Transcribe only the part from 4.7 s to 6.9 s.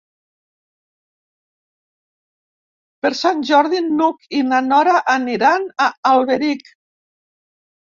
Nora aniran a Alberic.